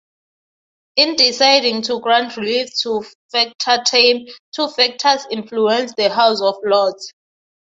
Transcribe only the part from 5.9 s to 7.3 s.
the House of Lords.